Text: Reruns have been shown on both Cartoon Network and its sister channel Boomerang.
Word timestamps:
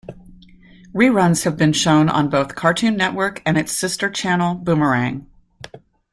Reruns 0.95 1.43
have 1.43 1.57
been 1.57 1.73
shown 1.73 2.09
on 2.09 2.27
both 2.27 2.55
Cartoon 2.55 2.97
Network 2.97 3.39
and 3.45 3.55
its 3.55 3.71
sister 3.71 4.09
channel 4.09 4.55
Boomerang. 4.55 5.27